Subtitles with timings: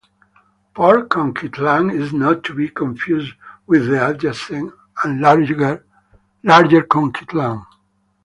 [0.73, 3.33] Port Coquitlam is not to be confused
[3.67, 5.83] with the adjacent and larger
[6.81, 7.63] Coquitlam.